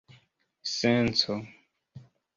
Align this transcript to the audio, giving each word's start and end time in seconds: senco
senco 0.75 1.35